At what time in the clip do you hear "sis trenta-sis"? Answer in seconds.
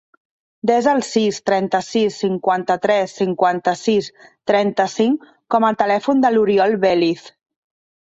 1.07-2.15